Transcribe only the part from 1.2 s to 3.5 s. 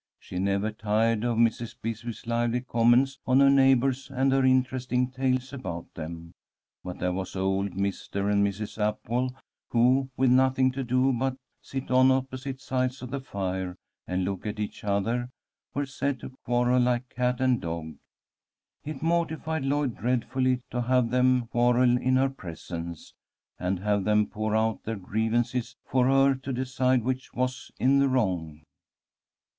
of Mrs. Bisbee's lively comments on